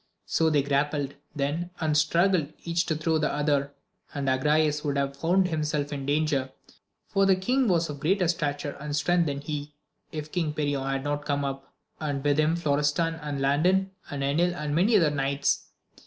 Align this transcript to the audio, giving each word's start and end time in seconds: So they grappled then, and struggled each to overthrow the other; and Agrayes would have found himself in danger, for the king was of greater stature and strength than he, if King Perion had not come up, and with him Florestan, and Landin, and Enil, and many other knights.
So 0.25 0.49
they 0.49 0.63
grappled 0.63 1.13
then, 1.35 1.69
and 1.79 1.95
struggled 1.95 2.53
each 2.63 2.87
to 2.87 2.95
overthrow 2.95 3.19
the 3.19 3.31
other; 3.31 3.71
and 4.15 4.27
Agrayes 4.27 4.83
would 4.83 4.97
have 4.97 5.15
found 5.15 5.49
himself 5.49 5.93
in 5.93 6.07
danger, 6.07 6.49
for 7.05 7.27
the 7.27 7.35
king 7.35 7.67
was 7.67 7.87
of 7.87 7.99
greater 7.99 8.27
stature 8.27 8.75
and 8.79 8.95
strength 8.95 9.27
than 9.27 9.41
he, 9.41 9.75
if 10.11 10.31
King 10.31 10.55
Perion 10.55 10.87
had 10.89 11.03
not 11.03 11.23
come 11.25 11.45
up, 11.45 11.71
and 11.99 12.23
with 12.23 12.39
him 12.39 12.55
Florestan, 12.55 13.13
and 13.21 13.41
Landin, 13.41 13.91
and 14.09 14.23
Enil, 14.23 14.55
and 14.55 14.73
many 14.73 14.97
other 14.97 15.11
knights. 15.11 15.67